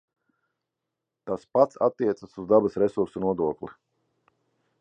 Tas 1.27 1.45
pats 1.57 1.79
attiecas 1.89 2.35
uz 2.43 2.49
dabas 2.55 2.81
resursu 2.85 3.25
nodokli. 3.27 3.75